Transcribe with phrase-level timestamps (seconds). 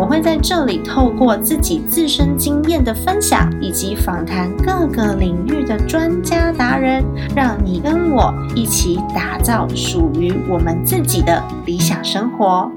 [0.00, 7.04] 我会在这里透过自己自身经验的分享，以及访谈各个领域的专家达人，
[7.36, 12.72] 让你跟我一起打造属于我们自己的理想生活。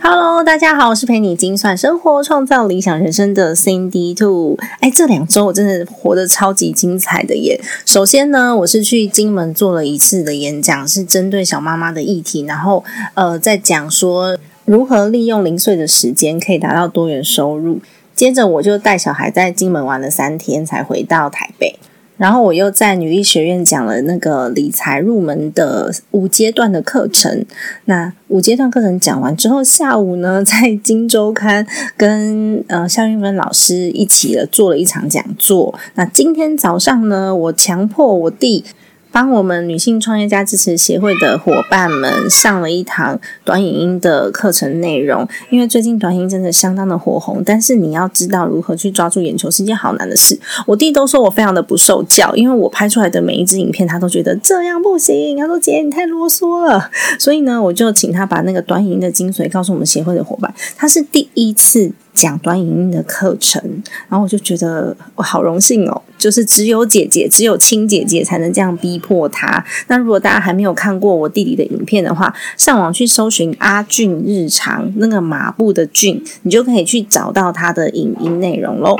[0.00, 4.56] Hello，大家好，我是陪你精算生活、创造理想人生的 Cindy Two。
[4.78, 7.60] 哎，这两周我真的活得超级精彩的耶！
[7.84, 12.84] 首先呢，我是去金门做了一次的演讲，是针对小妈妈的议题，然后
[13.14, 14.38] 呃，在讲说
[14.70, 17.80] 如何利用零碎的时间可以达到多元收入。
[18.14, 21.76] 接着我就带小孩在金门玩了三天，才回到台北。
[22.16, 27.44] 然后我又在女医学院讲了那个理财入门的五阶段的课程。
[27.86, 35.76] 那五阶段课程讲完之后，下午呢，在金周刊跟呃夏运芬老师一起了做了一场讲座。
[35.96, 38.64] 那今天早上呢，我强迫我弟。
[39.12, 50.38] 帮我们女性创业家支持协会的伙伴们上了一堂短影音的课程内容，因为最近短影音真的相当的火红，但是你要知道如何去抓住眼球是件好难的事。
[50.66, 56.90] 我弟都说我非常的不受教，因为我拍出来的每一支影片，他都觉得这样不行，他说姐你太啰嗦了。
[57.18, 61.92] 所以呢，我就请他把那个短影音的精髓告诉我们协会的伙伴，他是第一次。
[62.12, 63.62] 讲短影音的课程，
[64.08, 69.64] 然后我就觉得我好荣幸哦，就是只有姐姐，只有亲姐姐才能这样逼迫他。
[69.88, 78.96] 那如果大家还没有看过我弟弟的影片的话，上网去搜寻阿俊日常那个麻布的俊，你就可以去找到他的影音内容喽。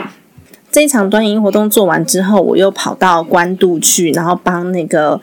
[0.72, 5.20] 这一场短影音活动做完之后，我又跑到官渡去，然后帮那个。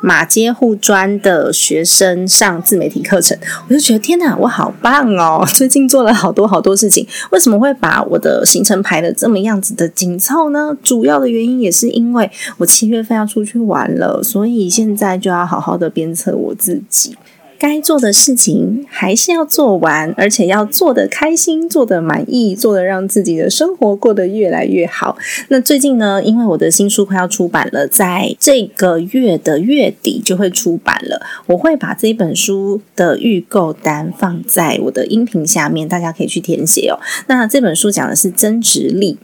[0.00, 3.36] 马街护专的学生上自媒体课程，
[3.68, 5.44] 我就觉得天哪，我好棒哦！
[5.54, 10.76] 最近做了好多好多事情，为什么会把我的行程排的这么样子的紧凑呢？
[10.82, 17.16] 主要的原因也是因为我七月份要出去玩了，所以现在就要好好的鞭策我自己。
[17.60, 25.18] 该做的事情还是要做完，而且要做的开心，做的满意，做的让自己的生活过得越来越好。
[25.48, 31.20] 那最近呢，因为我的新书快要出版了，在这个月的月底就会出版了。
[31.48, 36.98] 我会把这本书的预购单放在我的音频下面，大家可以去填写哦。
[37.26, 39.18] 那这本书讲的是增值力。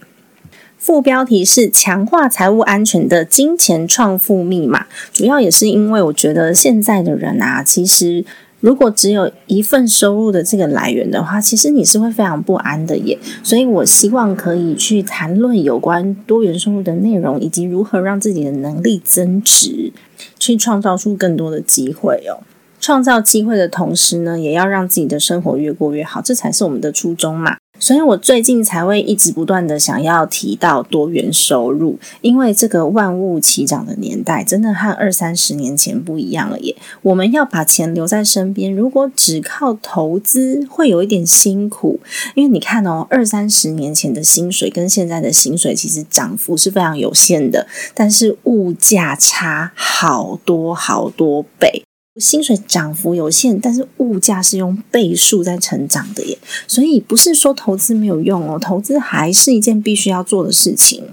[0.79, 8.25] 副标题是强化财务安全的金钱创富密码，主要也是因为我觉得现在的人啊，其实
[8.61, 13.19] 如果只有一份收入的这个来源的话，其实你是会非常不安的耶。
[13.43, 19.93] 所以我希望可以去谈论有关多元收入的内容，以及如何让自己的能力增值，
[20.39, 22.45] 去创造出更多的机会哦。
[22.79, 27.57] 创造机会的同时呢，也要让自己的生活越过越好，这才是我们的初衷嘛。
[27.79, 36.77] 所以我最近才会一直不断的想要提到多元收入，因为这个万物齐涨的年代，真的和二三十年前不一样了耶。
[37.03, 42.01] 我们要把钱留在身边，如果只靠投资，会有一点辛苦。
[42.35, 51.86] 因为你看哦，二三十年前的薪水跟现在的薪水其实涨幅是非常有限的，但是物价差好多好多倍。
[52.19, 61.05] 薪水涨幅有限，但是物价是用倍数在成长的耶，所以不是说投资没有用哦，投资还是一件必须要做的事情。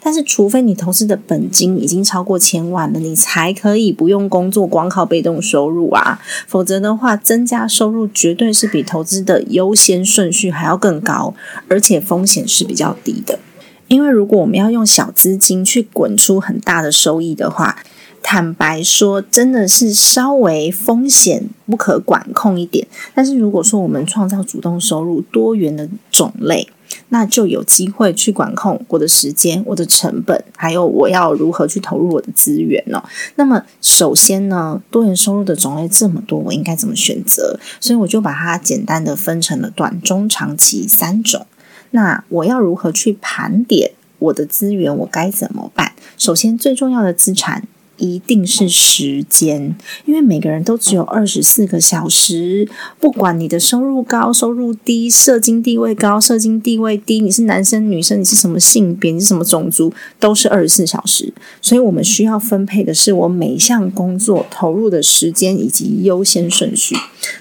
[0.00, 6.18] 但是，除非你投资的本金已经超过千万了，你才可以不用工作，光靠被动收入啊。
[6.46, 11.34] 否则的话，增加收入绝对是比投资的优先顺序还要更高，
[11.68, 13.38] 而且风险是比较低的。
[13.88, 17.84] 因为如果我们要用小资金去滚出很大的收益的话，
[18.26, 22.86] 坦白说，真的是稍微风险不可管控一点。
[23.14, 26.66] 但是如果说我们创造主动收入多元的种类，
[27.10, 33.04] 那就有机会去管控我的时间、我的成本，还有我要如何去投入我的资源哦。
[33.36, 37.60] 那么首先呢，多元收入的种类这么多，我应该怎么选择？
[37.78, 41.46] 所以我就把它简单的分成了短、中、长期三种。
[41.90, 44.96] 那我要如何去盘点我的资源？
[44.96, 45.92] 我该怎么办？
[46.16, 47.68] 首先，最重要的资产。
[47.96, 49.74] 一定是时间，
[50.04, 52.68] 因为每个人都只有二十四个小时。
[52.98, 61.32] 不管你的收入高、收入低、社经地位高、社经地位低，你是男生、女生，你是什么性别，你是什么种族，都是二十四小时。
[61.60, 66.96] 所以我们需要分配的是我每一项工作投入的时间以及优先顺序。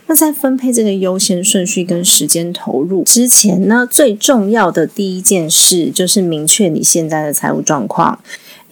[0.08, 8.20] 那在分配这个优先顺序跟时间投入之前呢，最重要的第一件事就是明确你现在的财务状况。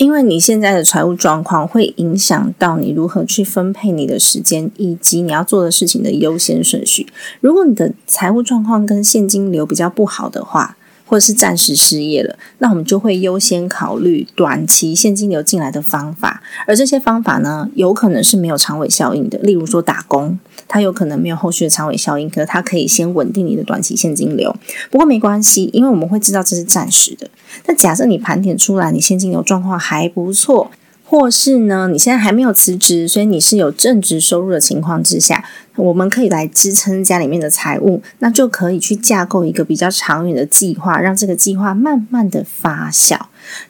[0.01, 7.05] 因为你现在的财务状况会影响到你如何去分配你的时间，以及你要做的事情的优先顺序。
[7.39, 10.75] 如果你的财务状况跟现金流比较不好的话，
[11.05, 19.37] 或者是暂时失业了，那我们就会优先考虑短期现金流进来的方法，而这些方法呢，有可能是没有长尾效应的。
[19.37, 20.39] 例如说打工，
[20.71, 24.55] 它有可能没有后续的长尾效应，可是它可以先稳定你的短期现金流。
[24.89, 27.29] 不过没关系，因为我们会知道这是暂时的。
[27.65, 30.71] 那假设你盘点出来，你现金流状况还不错。
[31.03, 35.43] 或是呢，你现在还没有辞职，所以你是有正职收入的情况之下，
[35.75, 43.19] 我们可以来支撑家里面的财务，那就可以去架构一个比较长远的计划，让这个计划慢慢的发酵。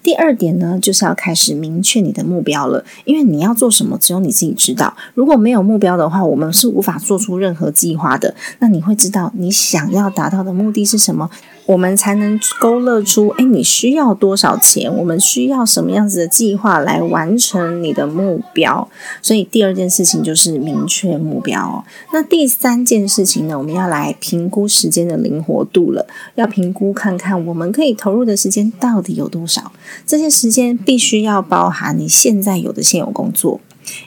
[0.04, 4.96] 第二点呢，就是要开始明确你的目标了，因为你要做什么，只有你自己知道。
[5.14, 8.34] 如果没有目标的话，我们是无法做出任何计划的。
[8.60, 11.30] 那你会知道你想要达到的目的是什么？
[11.68, 14.94] 我们才能勾勒出，哎，你需要多少钱？
[14.94, 18.90] 我们需要什么样子的计划来完成你的目标？
[19.22, 21.84] 所以第二件事情就是明确目标哦。
[22.12, 29.61] 那第三件事情呢，我们要来评估时间的灵活度了，要评估看看我们可以投入的时间到底有多少。
[30.06, 33.60] 这些时间必须要包含你现在有的现有工作。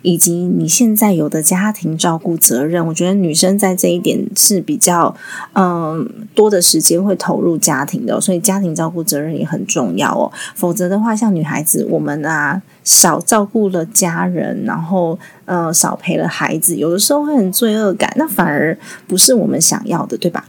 [0.02, 5.14] 以及你现在有的家庭照顾责任，我觉得女生在这一点是比较
[5.52, 10.30] 嗯多的时间会投入家庭的，所以家庭照顾责任也很重要哦。
[10.54, 18.78] 否则的话，像女孩子我们啊少照顾了家人，然后呃少陪了孩子，有的时候会很罪恶感，那反而
[19.08, 20.46] 不是我们想要的，对吧？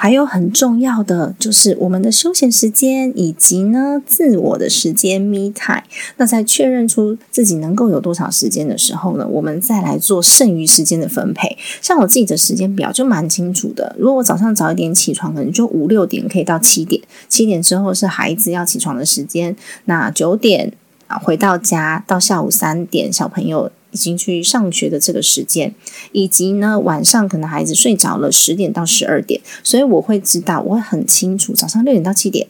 [0.00, 5.82] 还有很重要的就是我们的休闲时间，以及呢自我的时间 （me time）。
[6.18, 11.58] 那在确认出自己能够有多少时间的时候呢，我们再来做剩余时间的分配。
[11.82, 13.96] 像我自己的时间表就蛮清楚的。
[13.98, 19.56] 如果我早上早一点起床，可能就五六点可以到七点，七点之后是孩子要起床的时间。
[19.86, 20.72] 那九点
[21.08, 23.72] 啊回到家到下午三点，小朋友。
[23.90, 25.74] 已经去上学的这个时间，
[26.12, 32.46] 以及呢晚上可能孩子睡着了十点到十二点，所以我会知道，我会很清楚早上六点到七点、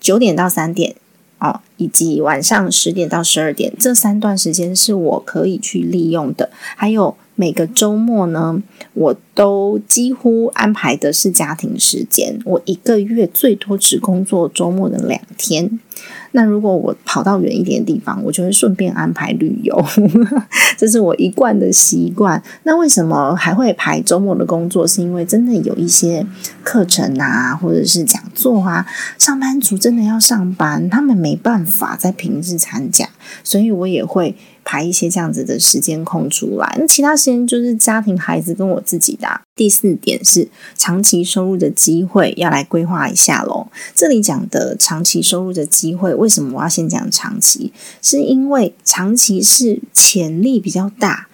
[0.00, 0.94] 九点到三点
[1.38, 6.50] 哦，以及晚上十点到十二点这三段时间是我可以去利用的。
[6.76, 8.62] 还有每个周末呢，
[8.94, 15.78] 我都几乎安排的是家庭时间，我一个月最多只工作周末的两天。
[16.36, 19.74] 那如果我跑到远一点的地方，我就会顺便安排旅游，
[20.76, 22.42] 这是我一贯的习惯。
[22.64, 24.86] 那为什么还会排周末的工作？
[24.86, 26.26] 是因为真的有一些
[26.62, 28.86] 课程啊，或者是讲座啊，
[29.16, 33.08] 上班族真的要上班，他们没办法在平日参加，
[33.42, 34.36] 所以我也会。
[34.66, 39.28] 排一些这样子的时间空出来，那其他时间就是家庭、孩子跟我自己的。
[39.54, 43.68] 第四点是长期收入的机会，要来规划一下喽。
[43.94, 47.72] 这里讲的长期收入的机会，为什么我要先讲长期？
[48.02, 51.28] 是因为长期是潜力比较大，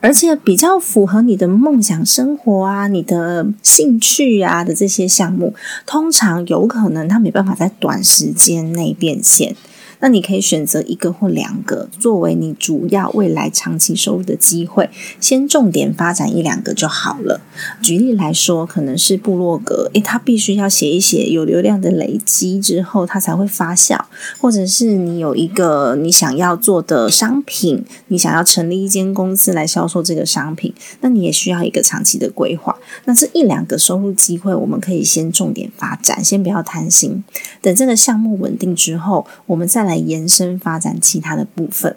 [0.00, 9.54] 而且比较符合你的梦想生活啊、你的兴趣啊的这些项目，通常有可能它没办法在短时间内变现。
[10.00, 14.88] 那你可以选择一个或两个作为你主要未来长期收入的机会，
[15.20, 17.40] 先重点发展一两个就好了。
[17.82, 23.98] 举例来说，可能是部落格，诶，它必须要写一写，有流量的累积之后，它才会发酵；
[24.38, 32.78] 或者是你有一个你想要做的商品，你想要成立一间公司来销售这个商品，那你也需要一个长期的规划。
[33.06, 37.24] 那这一两个收入机会，我们可以先重点发展，先不要贪心。
[37.60, 39.87] 等这个项目稳定之后，我们再。
[39.88, 41.96] 来延伸发展其他的部分。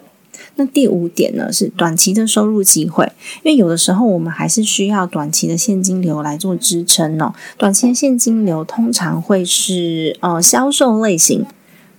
[0.56, 3.04] 那第五点呢，是短期的收入机会，
[3.42, 7.32] 因为有的时候我们还是需要短期的现金流来做支撑哦。
[7.56, 11.46] 短期的现金流通常会是呃销售类型。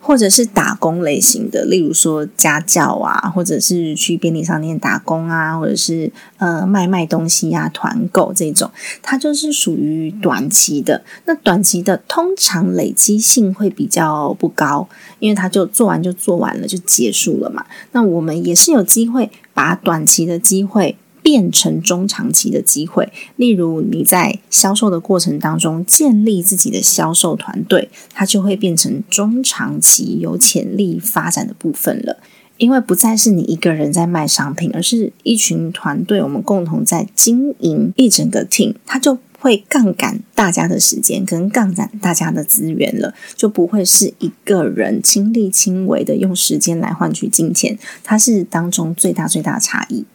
[0.06, 8.70] 或者是打工类型的，例如说家教啊，或者是去便利商店打工啊，或者是呃卖卖东西呀、团购这种，
[9.02, 11.04] 它就是属于短期的。
[11.24, 17.66] 那短期的通常累积性会比较不高，因为它就做完就做完了，就结束了嘛。
[17.94, 20.98] 那我们也是有机会把短期的机会。
[21.24, 32.20] 变成中长期的机会，例如你在销售的过程当中建立自己的销售团队，它就会变成中长期有潜力发展的部分了。
[32.58, 50.06] 因为不再是你一个人在卖商品，而是一群团队，我们共同在经营一整个 team，它就会杠杆大家的时间跟杠杆大家的资源了，就不会是一个人亲力亲为的用时间来换取金钱，它是当中最大最大的差异。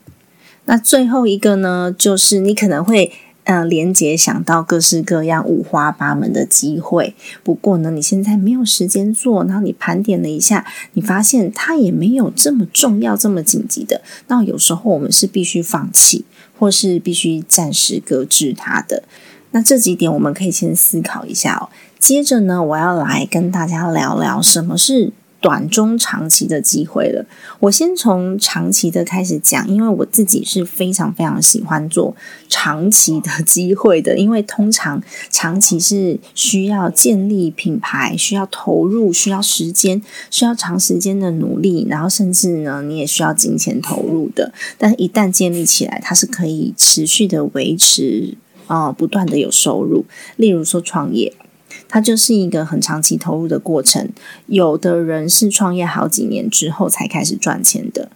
[0.69, 3.11] 那最后一个呢，就是你可能会
[3.45, 7.15] 呃连接想到各式各样五花八门的机会。
[7.43, 14.03] 不过呢，你现在没有时间做，然后你盘点了一下，你发现它也没有这么重要、这么紧急的。
[14.27, 16.23] 那有时候我们是必须放弃，
[16.59, 19.01] 或是必须暂时搁置它的。
[19.49, 21.69] 那这几点我们可以先思考一下哦。
[21.97, 25.11] 接着呢，我要来跟大家聊聊什么是。
[25.41, 27.25] 短中长期的机会了，
[27.59, 32.15] 我先从长期的开始讲，因为我自己是非常非常喜欢做
[32.49, 44.51] 长期的机会的，因为通常长期是需要建立品牌，需要投入，需要时间，需要长时间的努力，然后甚至呢，你也需要金钱投入的。
[44.77, 48.35] 但一旦建立起来，它是可以持续的维持，
[48.67, 50.03] 啊，不断的有收入。
[50.35, 51.33] 例如说创业。
[51.89, 54.07] 它就是一个很长期投入的过程，
[54.45, 58.09] 有的人是创业好几年之后才开始赚钱的。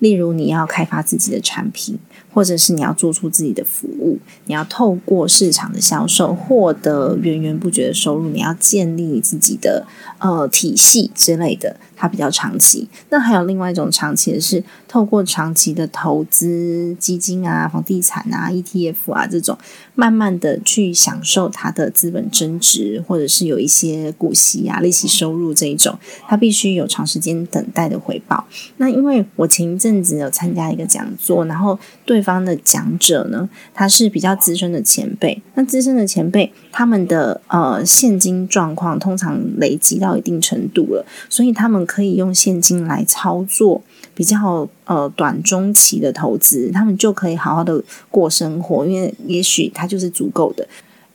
[0.00, 1.98] 例如，你要开发自己的产品，
[2.32, 9.86] 或者是你要做出自己的服务，你要透过市场的销售获得源源不绝的收入，你要建立自己的
[10.18, 12.88] 呃体系之类的，它比较长期。
[13.10, 19.56] 那还有另外一种长期的是透过长期的投资基金啊、房地产啊、ETF 啊这种，
[19.94, 28.46] 慢慢的去享受它的资本增值，或者是有一些股息啊、利息收入这一种，它必须有长时间等待的回报。
[28.78, 29.90] 那因为我前一阵。
[30.00, 35.42] 子有参加一个讲座，然后对方的讲者呢，他是比较资深的前辈。
[35.54, 43.82] 那资深的前辈，他们的呃现金状况通常累积到一定程度了，所以他们可以用现金来操作
[44.14, 50.66] 比较呃短中期的投资，他们就可以好好的过生活，因为也许它就是足够的。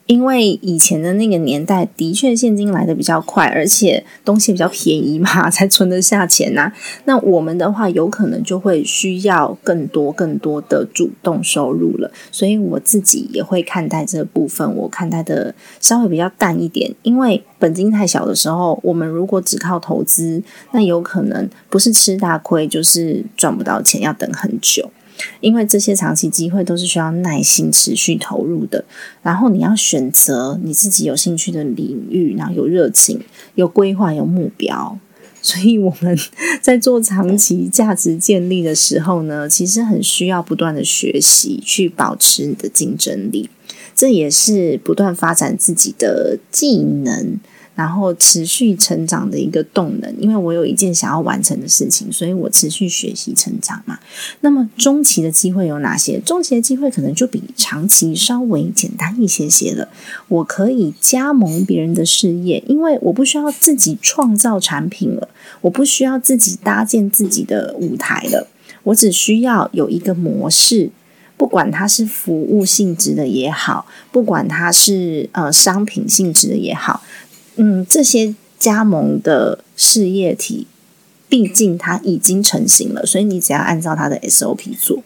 [0.06, 6.72] 因为以前的那个年代，的确现金来的比较快，而且东西比较便宜嘛，才存得下钱呐。
[7.06, 12.10] 那我们的话，有可能就会需要更多、更多的主动收入了。
[12.30, 16.94] 所以我自己也会看待这部分，我看待的稍微比较淡一点。
[17.02, 24.88] 因为本金太小的时候，我们如果只靠投资，那有可能不是吃大亏，就是赚不到钱，要等很久。
[25.40, 28.84] 因为这些长期机会都是需要耐心持续投入的，
[29.22, 33.20] 然后你要选择你自己有兴趣的领域，然后有热情、
[33.54, 34.98] 有规划、有目标。
[35.42, 36.18] 所以我们
[36.60, 43.48] 在做长期价值建立的时候呢，其实很需要不断的学习，去保持你的竞争力。
[43.94, 47.38] 这也是不断发展自己的技能。
[47.76, 53.98] 然后持续成长的一个动能，因为我有一件想要完成的事情，所以我持续学习成长嘛。
[54.40, 56.18] 那么中期的机会有哪些？
[56.20, 59.88] 中期的机会可能就比长期稍微简单一些些了。
[60.28, 65.28] 我可以加盟别人的事业，因为我不需要自己创造产品了，
[65.60, 68.48] 我不需要自己搭建自己的舞台了，
[68.84, 70.88] 我只需要有一个模式，
[71.36, 77.02] 不管它是服务性质的也好，不管它是呃商品性质的也好。
[77.56, 80.66] 嗯，这些加盟的事业体，
[81.28, 85.02] 毕竟它已经成型了，所以你只要按照它的 SOP 做，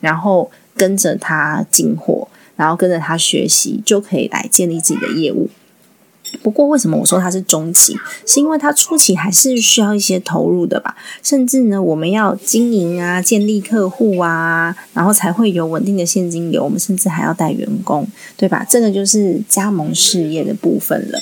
[0.00, 5.48] 然后跟着它进货，然后跟着它学习，就可以来建立自己的业务。
[6.42, 7.96] 不过，为什么我说它是中期？
[8.26, 10.96] 是因为它初期还是需要一些投入的吧？
[11.22, 16.64] 甚至呢，我们要经营啊，建立客户啊，然后才会有稳定的现金流。
[16.64, 18.06] 我们甚至还要带员工，
[18.36, 18.66] 对吧？
[18.68, 21.18] 这个就是加盟事业的部分了。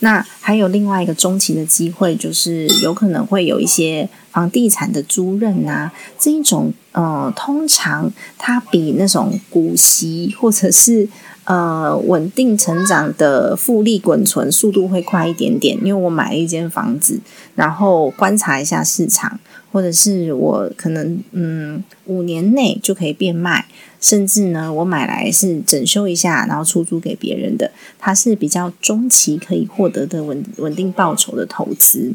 [0.00, 11.08] 那还有另外一个中期的机会，就是有可能会有一些房地产的租赁啊，这一种，呃，通常它比那种股息或者是。
[11.44, 17.20] 呃，稳定成长的复利滚存速度会快一点点，因为我买了一间房子，
[17.54, 19.38] 然后观察一下市场，
[19.70, 23.66] 或者是我可能嗯五年内就可以变卖，
[24.00, 32.14] 甚至呢我买来是整修一下，然后出租给别人的，它是比较中期可以获得的稳稳定报酬的投资，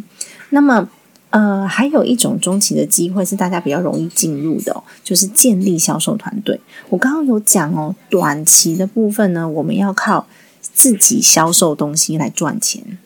[0.50, 0.90] 那么。
[1.32, 6.60] 呃，还有一种中期的机会是大家比较容易进入的，就是建立销售团队。
[6.90, 10.28] 我刚刚有讲哦，短期的部分呢，我们要靠
[10.62, 12.98] 自己销售东西来赚钱。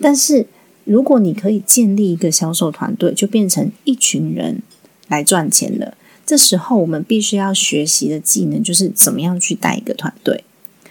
[0.00, 0.46] 但是
[0.84, 4.62] 如果你可以建立一个销售团队，就变成一群人
[5.08, 5.96] 来赚钱了。
[6.24, 10.44] 这时候我们必须要学习的技能就是怎么样去带一个团队。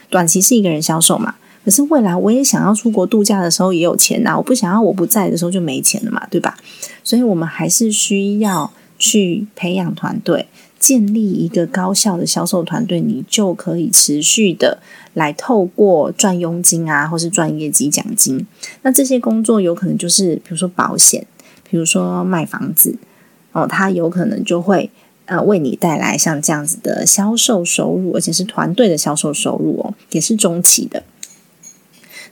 [0.09, 1.35] 短期是一个人销售嘛？
[1.65, 6.55] 可是未来我也想要出国度假的时候也有钱呐，我不想要我不在的时候就没钱了嘛，对吧？
[7.03, 10.47] 所以我们还是需要去培养团队，
[10.79, 14.77] 建立一个高效的销售团队，你就可以持续的
[15.15, 18.45] 来透过赚佣金啊，或是赚业绩奖金。
[18.83, 21.25] 那这些工作有可能就是，比如说保险，
[21.67, 22.95] 比如说卖房子
[23.51, 24.91] 哦，他有可能就会
[25.25, 31.01] 呃为你带来像这样子的销售收入，而且是团队的销售收入哦，也是中期的。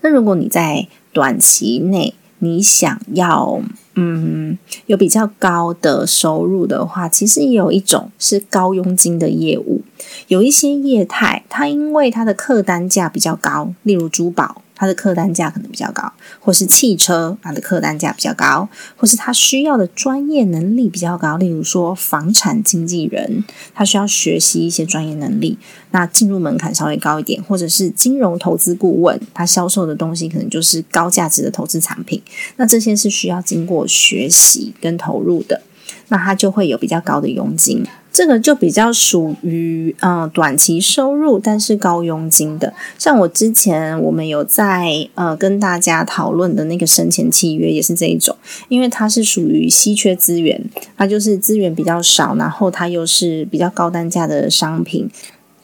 [0.03, 3.61] 那如果你在短期内，你想要
[3.95, 4.57] 嗯
[4.87, 9.81] 有比较高的收入的话，其实也有一种是高佣金的业务，
[10.27, 14.62] 有一些业态，它因为它的客单价比较高，例如珠宝。
[14.75, 21.37] 它的客单价可能比较高，或是汽车，它的客单价比较高，或是他需要的专业能力比较高。
[21.37, 25.57] 例如说，房产经纪人，他需要学习一些专业能力，
[25.91, 32.21] 那进入门槛稍微高一点，或者是金融投资顾问，他销售的东西可能就是高价值的投资产品，
[32.57, 35.61] 那这些是需要经过学习跟投入的，
[36.07, 37.85] 那他就会有比较高的佣金。
[38.13, 42.71] 这个就比较属于嗯短期收入，但是高佣金的。
[42.99, 48.37] 像我之前我们有在呃跟大家讨论的那个生前契约，也是这一种，
[48.69, 50.63] 因为它是属于稀缺资源，
[50.95, 55.09] 它就是资源比较少，然后它又是比较高单价的商品。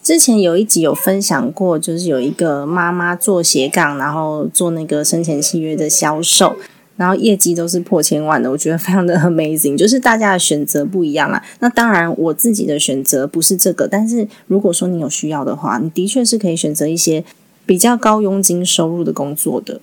[0.02, 6.56] 之前有一集有分享过，就是有一个妈妈做斜杠，然后做那个生前契约的销售。
[7.00, 9.78] 然后业绩都是破千万的，我觉得非常的 amazing。
[9.80, 11.42] 就是大家的选择不一样啦。
[11.62, 17.24] 那当然，我自己的选择不是这个，但是如果说你有需要的话，你的确是可以选择一些
[17.66, 19.80] 比较高佣金收入的工作的。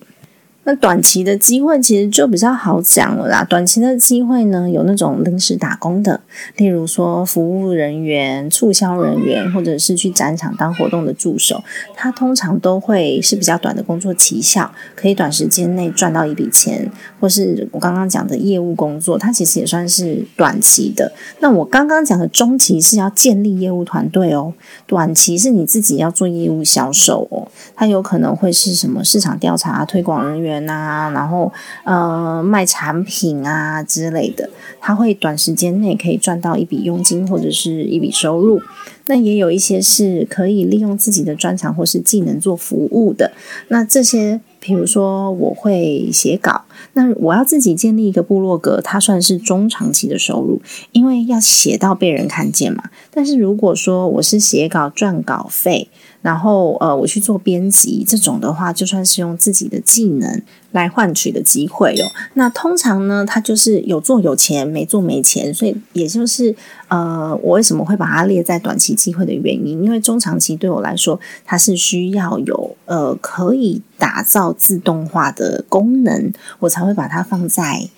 [0.67, 3.41] 那短期的机会其实就比较好讲了啦。
[3.41, 6.19] 短期的机会呢，有那种临时打工的，
[6.57, 11.63] 例如说服务人员、促销人员，或者是去展场当活动的助手，
[11.95, 16.91] 他通常都会是比较短的工作期效，可以短时间内赚到一笔钱。
[17.21, 21.13] 或是我刚刚讲的业务工作，它其实也算是短期的。
[21.39, 24.53] 那我刚刚讲的中期是要建立业务团队哦，
[24.85, 30.56] 短期是你自己要做业务销售哦，它有可能会是什么市场调查、推广人员。
[30.65, 31.51] 啊，然后
[31.83, 34.49] 呃卖产品啊之类的，
[34.79, 38.61] 他会短时间内可以赚到一笔佣金或者是一笔收入。
[39.09, 43.31] 那也有一些是可以利用自己的专长或是技能做服务的。
[43.69, 52.83] 那这些，比如说我会写稿，那我要自己建立一个部落格，它算是中长期的收入，因为要写到被人看见嘛。
[53.09, 55.87] 但是如果说我是写稿赚稿费。
[56.23, 60.41] 然后，呃，我去做编辑这种的话，就算是用自己的技能
[60.77, 62.05] 来换取的机会哦。
[62.35, 66.55] 那通常呢，它就是有做有钱，没做没钱，所以也就是
[66.87, 69.83] 呃，我为什么会把它列在短期机会的原因？
[69.83, 77.89] 因为中长期对我来说，它是需要有呃可以打造自动化的功能，我才会把它放在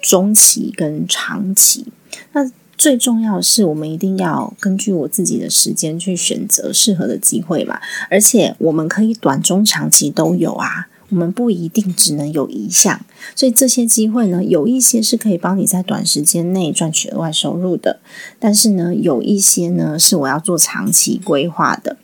[0.00, 1.86] 中期跟长期。
[2.32, 7.78] 那最重要的是，我们一定要根据我自己的时间去选择适合的机会嘛。
[8.10, 13.00] 而且我们可以短、中、长期都有啊，我们不一定只能有一项。
[13.36, 18.00] 所以这些机会呢，有一些是可以帮你在短时间内赚取额外收入的，
[18.40, 21.98] 但是呢，有一些呢是我要做长期规划的。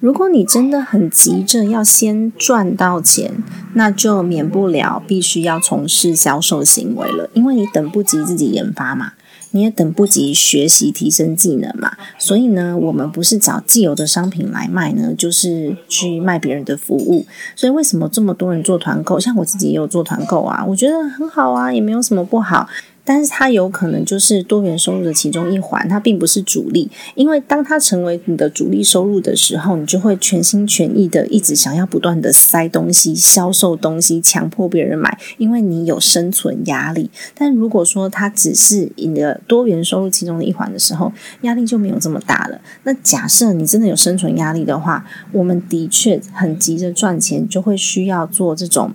[0.00, 3.32] 如果你真的很急着要先赚到钱，
[3.74, 9.12] 那就免不了必须要从事销售行为了，因为你等不及自己研发嘛。
[9.52, 17.24] 你也等不及学习提升技能嘛，所以呢，我们不是找既有的商品来卖呢，就是去卖别人的服务。
[17.54, 19.20] 所以为什么这么多人做团购？
[19.20, 22.68] 像我自己也有做团购啊，我觉得很好啊，也没有什么不好。
[23.04, 26.90] 但是它有可能就是多元收入的其中一环，它并不是主力。
[27.14, 37.10] 因为当它成为你的主力收入的时候，你就会全心全意的一直想要不断的塞东西、销售东西，强迫别人买，因为你有生存压力。
[37.34, 42.60] 但如果说它只是你的多元收入其中的一环的时候，压力就没有这么大了。
[42.84, 48.92] 那假设你真的有生存压力的话，我们的确很急着赚钱，就会需要做这种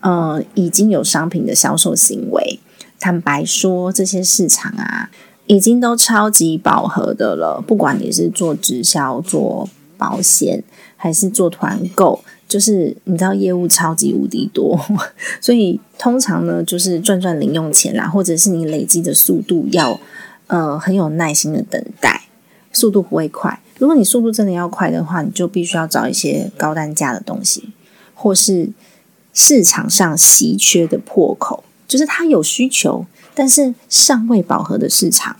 [0.00, 2.60] 呃已经有商品的销售行为。
[3.00, 5.10] 坦白说，这些市场啊，
[5.46, 7.62] 已经都超级饱和的了。
[7.64, 10.62] 不管你是做直销、做保险，
[10.96, 14.78] 还是做团购，就是你知道业务超级无敌多，
[15.40, 19.98] 所以通常呢，就是赚赚零用钱啦，或者是你累积的速度要
[20.48, 22.22] 呃很有耐心的等待，
[22.72, 23.60] 速度不会快。
[23.78, 27.70] 如果你速度真的要快的话，你就必须要找一些高单价的东西，
[28.14, 28.70] 或是
[29.32, 31.62] 市场上稀缺的破口。
[31.88, 35.36] 就是它有需求，但是尚未饱和的市场。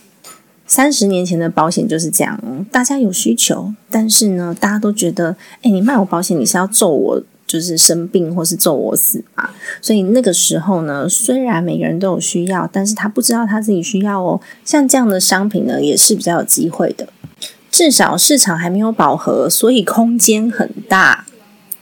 [0.67, 9.49] 三十年前的保险就是这样，大家有需求，但是呢，大家都觉得，哎，你卖我保险，你是要咒我，就是生病或是咒我死嘛？
[9.81, 14.39] 所以那个时候呢，虽然每个人都有需要，但是他不知道他自己需要哦。
[14.63, 17.09] 像这样的商品呢，也是比较有机会的，
[17.71, 21.25] 至少市场还没有饱和，所以空间很大。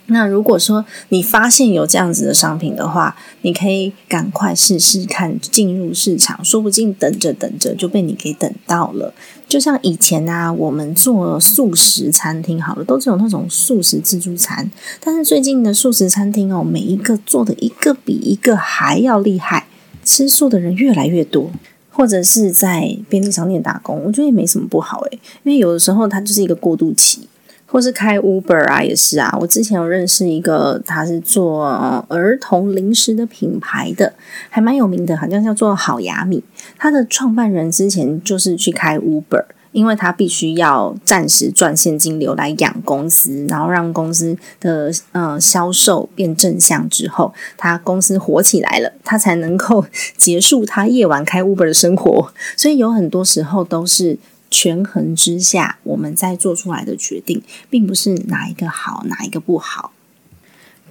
[0.07, 9.13] 那如果说你发现有这样子的商品的话，你可以赶快试试看进入市场，说不定等着等着就被你给等到了。
[9.49, 19.67] 就像以前啊，我们做素食餐厅好了，都是有那种素食自助餐，但是最近的素食餐厅哦，每一个做的一个比一个还要厉害，
[20.05, 21.51] 吃素的人越来越多。
[21.91, 27.27] 或者是在便利商店打工，我觉得也没什么不好诶，因为有的时候它就是一个过渡期。
[27.77, 29.37] 或是开 Uber 啊，也是啊。
[29.39, 31.67] 我之前有认识一个，他是做
[32.09, 34.15] 儿童零食的品牌的，
[34.49, 36.43] 还蛮有名的，好像叫做好牙米。
[36.79, 49.85] 他的创办人之前就是去开 Uber，因为他必须要暂时赚现金流来养公司，然后让公司的呃销售变正向之后，他公司火起来了，他才能够
[50.17, 52.33] 结束他夜晚开 Uber 的生活。
[52.57, 54.19] 所以有很多时候都是。
[54.51, 59.93] 权衡之下，我们在做出来的决定，并不是哪一个好，哪一个不好。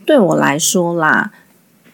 [0.05, 1.31] 对我来说啦，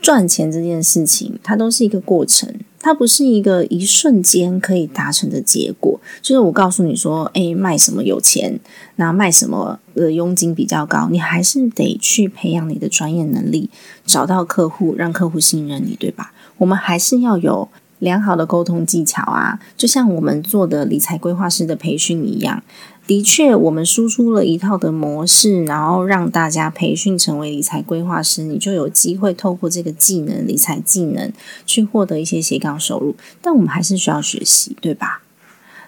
[0.02, 6.00] 赚钱这件事情，它都是一个过程，它不是一个一瞬间可以达成的结果。
[6.22, 8.60] 就是我告诉你说，诶，卖什么有钱，
[8.96, 13.70] 那卖什么的佣金比较高，你还是得去培养你的专业能力，
[14.06, 16.34] 找到客户，让客户信任你，对吧？
[16.58, 17.70] 我们还是要有。
[18.02, 22.64] 良好的沟通技巧啊，就像我们做的理财规划师的培训一样，
[23.06, 31.32] 的确，我们输出了一套的模式，然后让大家培训成为理财规划师，你就有机会透过这个技能、理财技能
[31.66, 33.16] 去获得一些斜杠收入。
[33.40, 35.22] 但我们还是需要学习，对吧？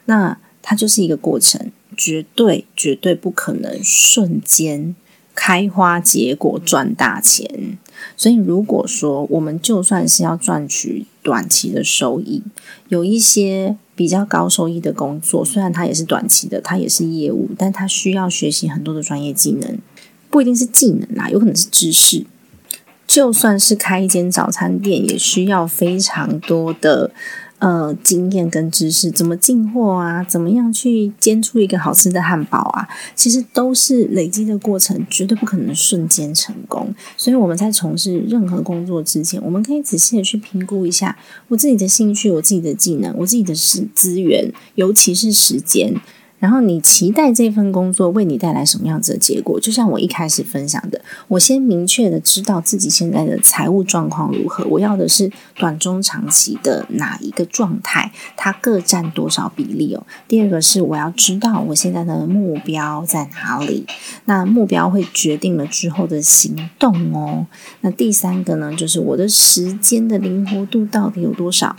[0.05, 4.95] 那它就是一个过程，绝对绝对不可能瞬间。
[5.35, 7.79] 开花结果赚大钱，
[8.15, 12.43] 所以如果说我们就算是要赚取短期的收益，
[12.89, 19.79] 有一些比较高收益的工作，虽然它也是短期的，它也是业务，但它需要学习很多的专业技能，
[20.29, 22.25] 不一定是技能啦，有可能是知识。
[23.07, 27.11] 就算是开一间早餐店，也需要非常多的。
[27.63, 30.21] 呃，经验跟知识怎么进货啊？
[30.21, 32.85] 怎么样去煎出一个好吃的汉堡啊？
[33.15, 36.93] 其实都是累积的过程，绝对不可能瞬间成功。
[37.15, 45.95] 所以我们在从事任何工作之前，我们可以仔细的去评估一下我自己的兴趣、我自己的技能、我自己的资资源，尤其是时间。
[46.43, 49.57] 然后你期待这份工作为你带来什么样子的结果？
[49.61, 60.05] 就像我一开始分享的，我先明确的知道自己现在的财务状况如何，我要的是短中长期的哪一个状态，它各占多少比例哦。
[60.27, 63.85] 第二个是我要知道我现在的目标在哪里，
[64.25, 67.47] 那目标会决定了之后的行动哦。
[67.79, 71.73] 那第三个呢，就是我的时间的灵活度到底有多少？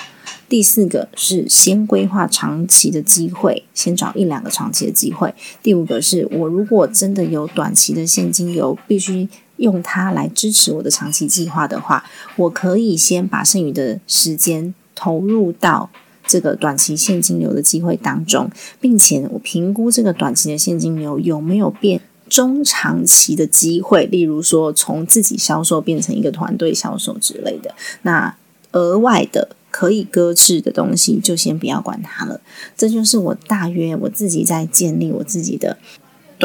[0.55, 5.35] 第四个是先规划长期的机会，先找一两个长期的机会。
[5.65, 12.05] 第五个是我如果真的有短期的现金流，必须用它来支持我的长期计划的话，
[12.37, 15.91] 我可以先把剩余的时间投入到
[16.25, 18.49] 这个短期现金流的机会当中，
[18.81, 28.37] 并且我评估这个短期的现金流有没有变中长期的机会，例如说从自己销售变成一个团队销售之类的，那
[28.71, 29.57] 额外的。
[29.77, 32.41] 可以搁置的东西，就先不要管它了。
[32.77, 35.79] 这就是我大约我自己在建立我自己的。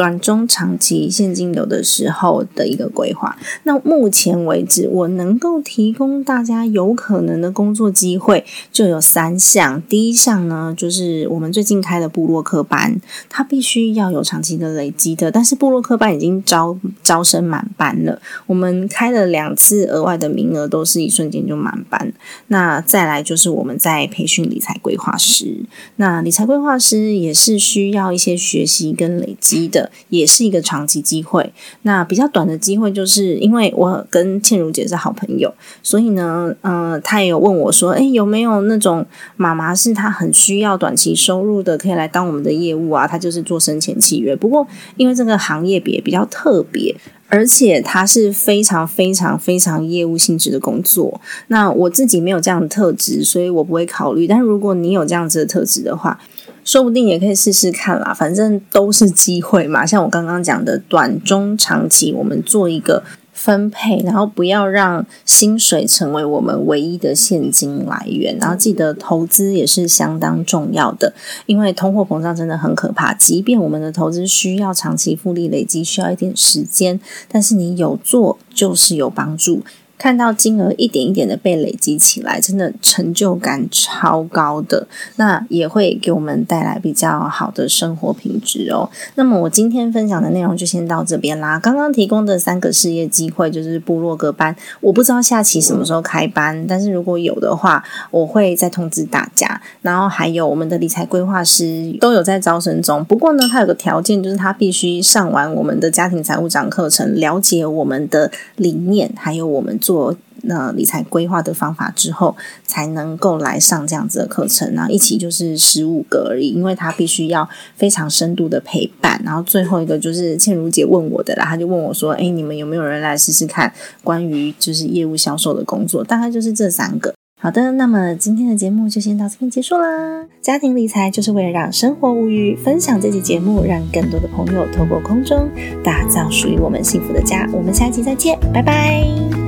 [0.00, 3.36] 短中长期现金流的时候的一个规划。
[3.64, 9.82] 那目前为止，我能够提供大家有可能的工作机会就有三项。
[9.90, 15.30] 第一项呢，就是我们最近开的布洛克班，它必须要有长期的累积的。
[15.30, 22.10] 但是布洛克班已经招招生满班了，我们开了两次额外的名额，都是一瞬间就满班。
[22.46, 25.58] 那再来就是我们在培训理财规划师，
[25.96, 29.89] 那理财规划师也是需要一些学习跟累积的。
[30.08, 31.52] 也是一个长期机会。
[31.82, 39.04] 那比较短的机会，就是因为我跟倩如姐是好朋友，所以呢，呃，她也有问我说：“哎，有没有那种
[39.36, 44.34] 妈妈是她很需要短期收入的，可以来当我们的业务啊？”她就是做生前契约。
[44.34, 46.94] 不过，因为这个行业别比较特别，
[47.28, 51.20] 而且它是非常非常非常业务性质的工作。
[51.48, 54.26] 那我自己没有这样的特质，所以我不会考虑。
[54.26, 56.18] 但如果你有这样子的特质的话，
[56.64, 59.84] 说不定也可以试试看啦，反正都是机会嘛。
[59.86, 68.36] 像我刚刚讲的，短中长期，我们做一个分配，然后不要让薪水成为我们唯一的现金来源。
[68.38, 71.14] 然后记得投资也是相当重要的，
[71.46, 73.14] 因为通货膨胀真的很可怕。
[73.14, 79.62] 即便我们的投资需要长期复利累积，需要一点时间，但是你有做就是有帮助。
[80.00, 84.86] 看到金额一点一点的被累积起来，真的成就感超高的。
[85.16, 88.88] 那也会给我们带来比较好的生活品质哦。
[89.16, 91.58] 那么我今天分享的内容就先到这边啦。
[91.58, 99.60] 刚刚提供的三个事业机会就是部落格班，我不知道下期什么时候开班，但是如果有的话，我会再通知大家。
[99.82, 109.78] 然后还有我们的理财规划师都有在招生中，不过呢，他有个条件，就是他必须上完我们的家庭财务长课程，了解我们的理念，还有我们。
[109.90, 114.72] 做那理财规划的方法之后，才能够来上这样子的课程。
[114.72, 119.20] 然后一起就是十五个而已，因为他必须要非常深度的陪伴。
[119.24, 123.72] 然后最后一个就是倩如姐问我的啦，她就问我说：“哎，你们有没有人来试试看
[124.04, 127.12] 关于就是业务销售的工作？”大概就是这三个。
[127.42, 130.26] 好的，那么今天的节目就先到这边结束啦。
[130.42, 135.48] 家庭理财就是为了让生活无虞，分享这期节目，让更多的朋友透过空中
[135.82, 137.48] 打造属于我们幸福的家。
[137.52, 139.39] 我们下期再见，拜拜。